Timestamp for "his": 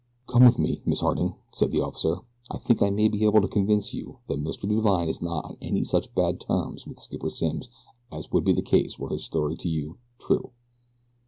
9.11-9.23